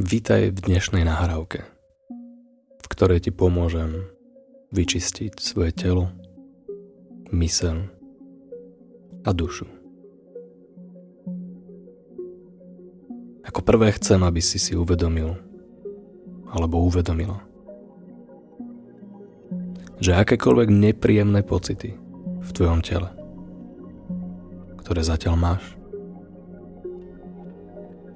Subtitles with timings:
[0.00, 1.60] Vítaj v dnešnej nahrávke,
[2.80, 4.08] v ktorej ti pomôžem
[4.72, 6.08] vyčistiť svoje telo,
[7.36, 7.84] mysel
[9.28, 9.68] a dušu.
[13.44, 15.36] Ako prvé chcem, aby si si uvedomil
[16.48, 17.44] alebo uvedomila,
[20.00, 21.92] že akékoľvek nepríjemné pocity
[22.40, 23.12] v tvojom tele,
[24.80, 25.76] ktoré zatiaľ máš,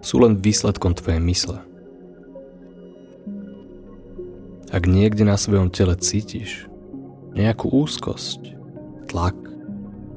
[0.00, 1.73] sú len výsledkom tvojej mysle.
[4.74, 6.66] Ak niekde na svojom tele cítiš
[7.38, 8.58] nejakú úzkosť,
[9.06, 9.38] tlak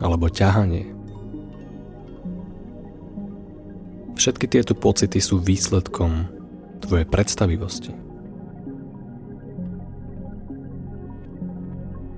[0.00, 0.96] alebo ťahanie,
[4.16, 6.32] všetky tieto pocity sú výsledkom
[6.80, 7.92] tvojej predstavivosti.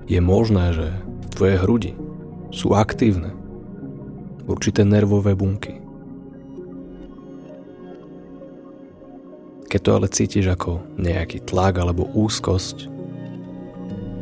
[0.07, 0.87] Je možné, že
[1.35, 1.91] v hrudi
[2.55, 3.35] sú aktívne
[4.47, 5.83] určité nervové bunky,
[9.69, 12.89] Keď to ale cítiš ako nejaký tlak alebo úzkosť,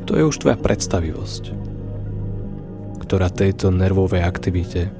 [0.03, 1.55] to je už tvoja predstavivosť,
[2.99, 4.91] ktorá tejto nervovej aktivite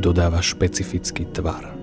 [0.00, 1.76] dodáva špecifický tvar.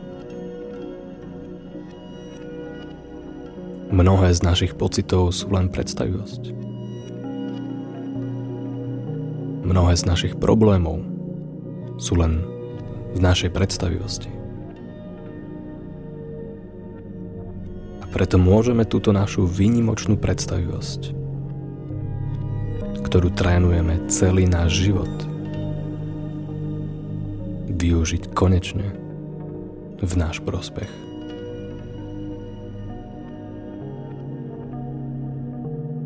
[3.93, 6.49] Mnohé z našich pocitov sú len predstavivosť.
[9.69, 11.05] Mnohé z našich problémov
[12.01, 12.41] sú len
[13.13, 14.44] v našej predstavivosti.
[18.15, 21.11] Preto môžeme túto našu výnimočnú predstavivosť,
[23.03, 25.11] ktorú trénujeme celý náš život,
[27.67, 28.87] využiť konečne
[29.99, 30.87] v náš prospech.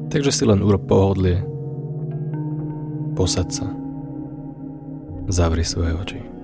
[0.09, 1.45] Takže si len urob pohodlie,
[3.13, 3.69] posad sa,
[5.29, 6.38] zavri svoje oči.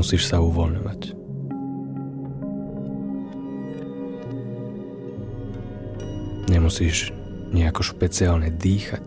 [0.00, 1.12] Nemusíš sa uvoľňovať.
[6.48, 7.12] Nemusíš
[7.52, 9.04] nejako špeciálne dýchať.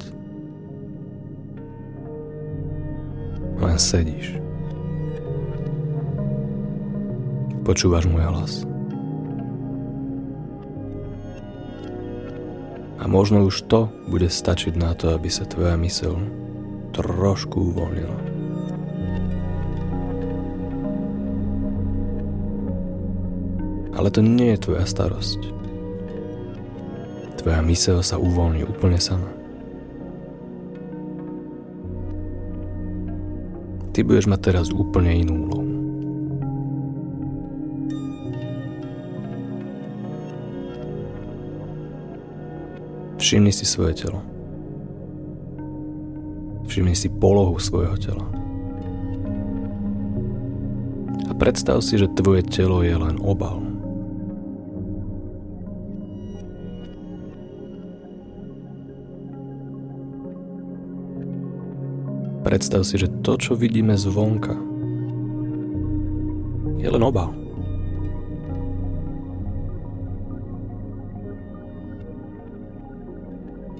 [3.58, 4.38] Len sedíš.
[7.66, 8.54] Počúvaš môj hlas.
[13.02, 16.22] A možno už to bude stačiť na to, aby sa tvoja mysel
[16.94, 18.33] trošku uvoľnila.
[23.94, 25.42] Ale to nie je tvoja starosť.
[27.44, 29.30] Tvoja myseľ sa uvoľní úplne sama.
[33.94, 35.74] Ty budeš mať teraz úplne inú úlohu.
[43.24, 44.20] Všimni si svoje telo.
[46.68, 48.25] Všimni si polohu svojho tela.
[51.28, 53.73] A predstav si, že tvoje telo je len obal.
[62.53, 64.53] Predstav si, že to, čo vidíme zvonka,
[66.78, 67.34] je len obal.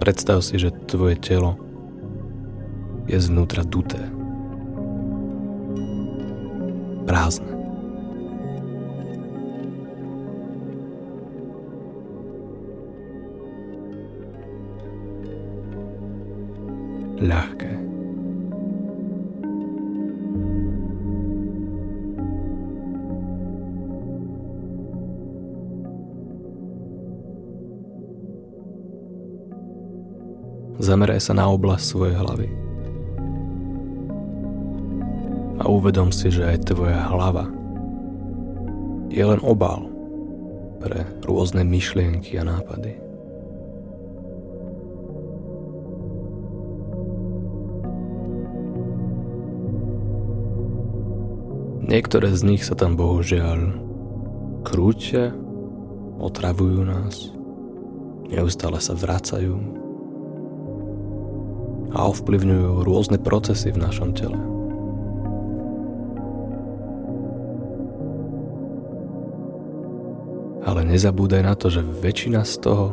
[0.02, 1.54] Predstav si, že tvoje telo
[3.06, 4.02] je zvnútra duté.
[7.06, 7.54] Prázdne.
[17.24, 17.83] ľahké.
[30.82, 32.50] Zameraj sa na oblasť svojej hlavy.
[35.62, 37.46] A uvedom si, že aj tvoja hlava
[39.14, 39.86] je len obal
[40.82, 42.98] pre rôzne myšlienky a nápady.
[51.86, 53.78] Niektoré z nich sa tam bohužiaľ
[54.66, 55.30] krútia,
[56.18, 57.30] otravujú nás,
[58.34, 59.83] neustále sa vracajú
[61.94, 64.38] a ovplyvňujú rôzne procesy v našom tele.
[70.64, 72.88] Ale nezabúdaj na to, že väčšina z toho,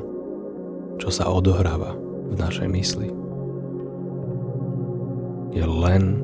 [1.00, 1.96] čo sa odohráva
[2.28, 3.08] v našej mysli,
[5.56, 6.20] je len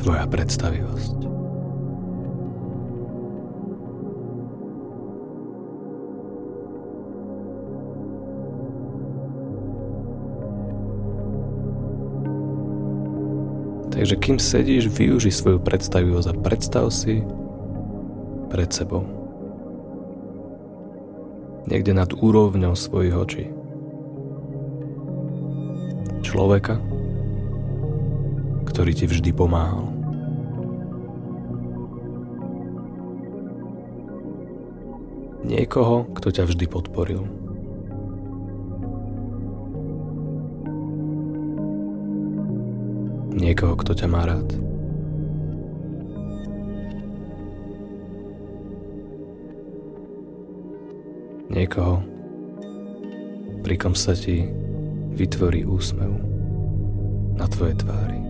[0.00, 1.33] tvoja predstavivosť.
[13.94, 17.22] Takže kým sedíš, využi svoju predstavivosť a predstav si
[18.50, 19.06] pred sebou.
[21.70, 23.44] Niekde nad úrovňou svojich očí.
[26.26, 26.82] Človeka,
[28.66, 29.86] ktorý ti vždy pomáhal.
[35.46, 37.43] Niekoho, kto ťa vždy podporil.
[43.34, 44.46] Niekoho, kto ťa má rád.
[51.50, 51.98] Niekoho,
[53.66, 54.46] pri kom sa ti
[55.18, 56.14] vytvorí úsmev
[57.34, 58.20] na tvojej tvári.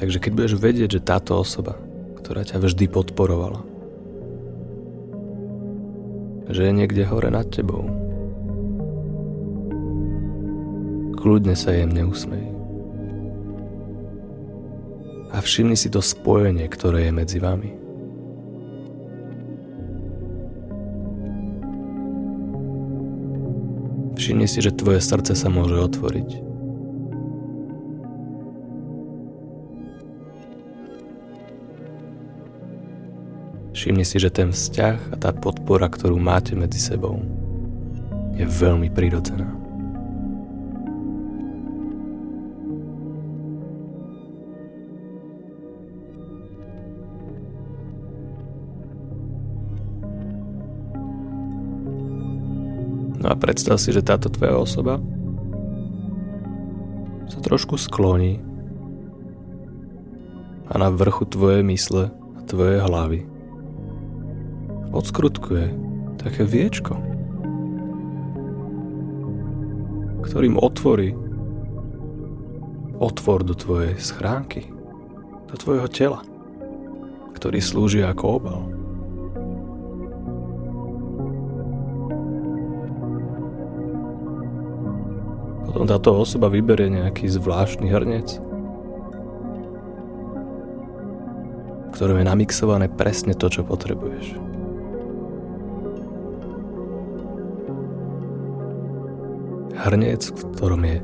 [0.00, 1.76] Takže keď budeš vedieť, že táto osoba,
[2.18, 3.60] ktorá ťa vždy podporovala,
[6.48, 8.11] že je niekde hore nad tebou,
[11.22, 12.50] kľudne sa jemne usmej.
[15.30, 17.70] A všimni si to spojenie, ktoré je medzi vami.
[24.18, 26.52] Všimni si, že tvoje srdce sa môže otvoriť
[33.82, 37.18] Všimni si, že ten vzťah a tá podpora, ktorú máte medzi sebou,
[38.38, 39.61] je veľmi prirodzená.
[53.22, 54.98] No a predstav si, že táto tvoja osoba
[57.30, 58.42] sa trošku skloní
[60.66, 63.22] a na vrchu tvojej mysle a tvojej hlavy
[64.90, 65.70] odskrutkuje
[66.18, 66.98] také viečko,
[70.26, 71.14] ktorým otvorí
[72.98, 74.66] otvor do tvojej schránky,
[75.46, 76.20] do tvojho tela,
[77.38, 78.81] ktorý slúži ako obal.
[85.88, 88.28] Táto osoba vyberie nejaký zvláštny hrnec,
[91.92, 94.52] ktorom je namixované presne to, čo potrebuješ.
[99.82, 100.96] hrniec, v ktorom je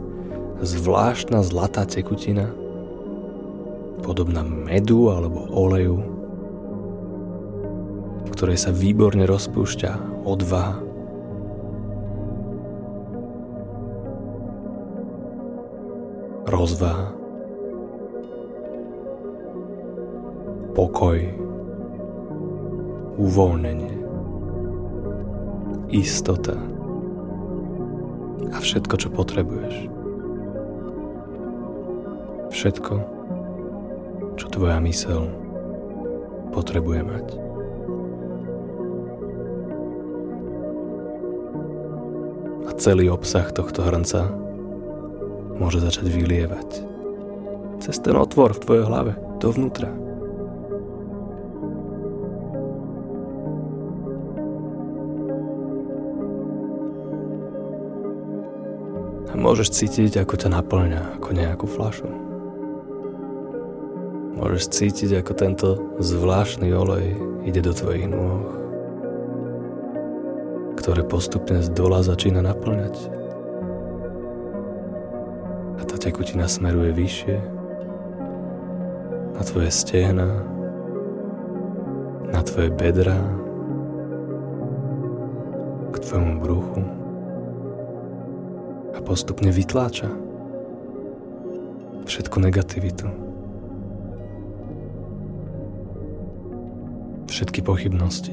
[0.62, 2.54] zvláštna zlatá tekutina,
[4.06, 5.98] podobná medu alebo oleju,
[8.22, 10.87] v ktorej sa výborne rozpúšťa odvaha.
[16.48, 17.12] Rozvaha.
[20.72, 21.18] Pokoj.
[23.20, 24.00] Uvoľnenie.
[25.92, 26.56] Istota
[28.48, 29.74] a všetko, čo potrebuješ.
[32.48, 32.94] Všetko,
[34.40, 35.28] čo tvoja mysel
[36.56, 37.26] potrebuje mať.
[42.64, 44.47] A celý obsah tohto hrnca
[45.58, 46.98] môže začať vylievať
[47.78, 49.90] cez ten otvor v tvojej hlave, dovnútra.
[59.38, 62.10] Môžeš cítiť, ako ťa naplňa, ako nejakú flašu.
[64.34, 65.68] Môžeš cítiť, ako tento
[66.02, 68.44] zvláštny olej ide do tvojich nôh,
[70.76, 73.17] ktoré postupne z dola začína naplňať.
[76.08, 77.36] Tekutina smeruje vyššie
[79.36, 80.40] na tvoje stehna,
[82.32, 83.20] na tvoje bedra,
[85.92, 86.80] k tvojmu bruchu
[88.96, 90.08] a postupne vytláča
[92.08, 93.04] všetku negativitu.
[97.28, 98.32] Všetky pochybnosti.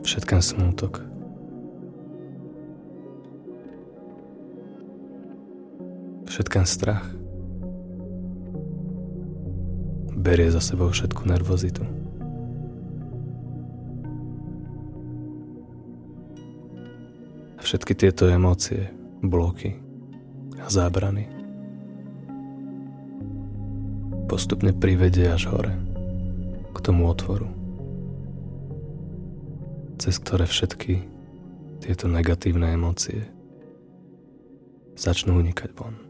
[0.00, 1.13] Všetken smútok.
[6.34, 7.06] Všetken strach.
[10.18, 11.86] Berie za sebou všetku nervozitu.
[17.64, 18.92] všetky tieto emócie,
[19.24, 19.74] bloky
[20.60, 21.26] a zábrany
[24.28, 25.72] postupne privedie až hore,
[26.70, 27.48] k tomu otvoru,
[29.96, 31.08] cez ktoré všetky
[31.80, 33.24] tieto negatívne emócie
[34.94, 36.03] začnú unikať von.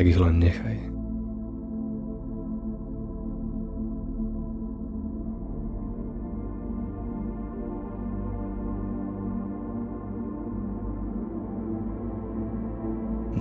[0.00, 0.80] Tak ich len nechaj.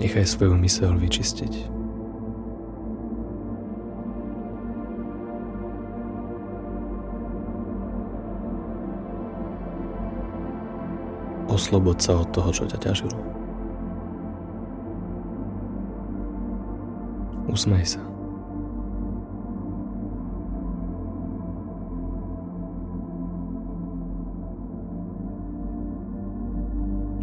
[0.03, 1.71] Nechaj svoju mysel vyčistiť.
[11.47, 13.38] Oslobod sa od toho, čo ťa ťažilo.
[17.49, 18.01] Usmej sa.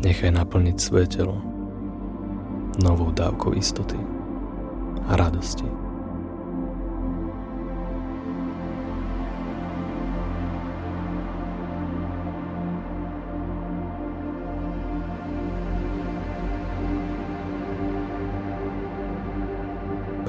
[0.02, 1.38] Nechaj naplniť svoje telo
[2.82, 3.96] novou dávkou istoty
[5.06, 5.85] a radosti.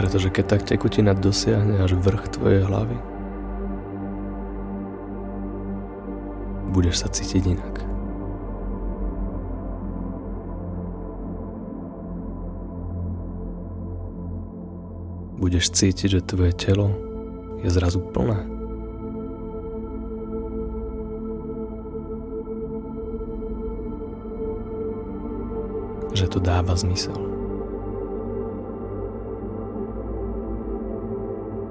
[0.08, 2.96] Pretože keď tak tekutina dosiahne až vrch tvojej hlavy,
[6.72, 7.76] budeš sa cítiť inak.
[15.44, 16.88] Budeš cítiť, že tvoje telo
[17.60, 18.48] je zrazu plné.
[26.16, 27.37] Že to dáva zmysel.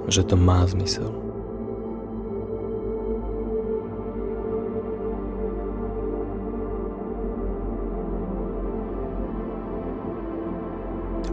[0.06, 1.10] Že to má zmysel.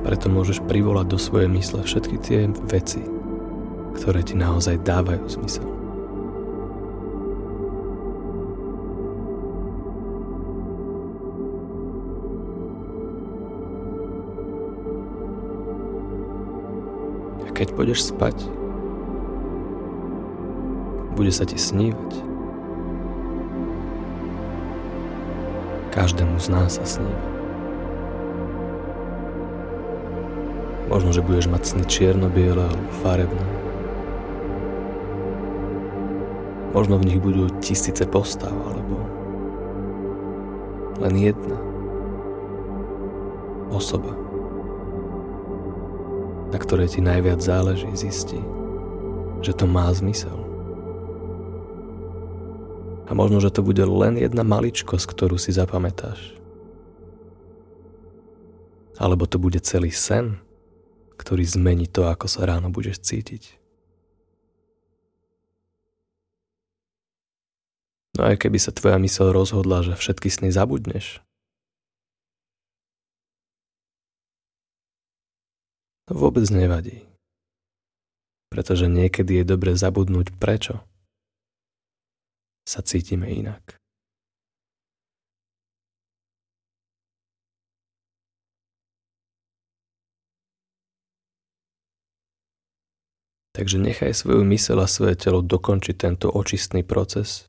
[0.04, 3.02] Preto môžeš privolať do svojej mysle všetky tie veci,
[3.96, 5.68] ktoré ti naozaj dávajú zmysel.
[17.54, 18.63] Keď pôjdeš spať,
[21.14, 22.12] bude sa ti snívať.
[25.94, 27.30] Každému z nás sa sníva.
[30.90, 33.48] Možno, že budeš mať sny čierno-biele alebo farebné.
[36.74, 38.98] Možno v nich budú tisíce postav alebo
[41.02, 41.58] len jedna
[43.70, 44.14] osoba,
[46.50, 48.42] na ktorej ti najviac záleží, zistí,
[49.42, 50.43] že to má zmysel.
[53.14, 56.34] A možno, že to bude len jedna maličkosť, ktorú si zapamätáš.
[58.98, 60.42] Alebo to bude celý sen,
[61.22, 63.62] ktorý zmení to, ako sa ráno budeš cítiť.
[68.18, 71.22] No aj keby sa tvoja mysel rozhodla, že všetky sny zabudneš,
[76.10, 77.06] to vôbec nevadí.
[78.50, 80.82] Pretože niekedy je dobre zabudnúť prečo
[82.74, 83.78] sa cítime inak.
[93.54, 97.46] Takže nechaj svoju mysel a svoje telo dokončiť tento očistný proces.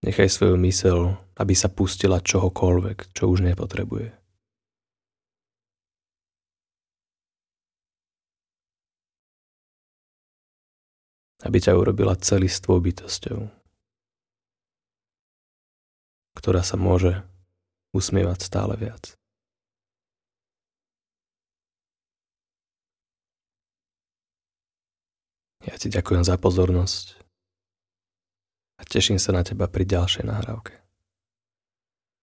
[0.00, 4.21] Nechaj svoju mysel, aby sa pustila čohokoľvek, čo už nepotrebuje.
[11.42, 13.50] Aby ťa urobila celistvou bytosťou,
[16.38, 17.22] ktorá sa môže
[17.94, 19.14] usmievať stále viac.
[25.62, 27.22] Ja ti ďakujem za pozornosť
[28.78, 30.81] a teším sa na teba pri ďalšej nahrávke.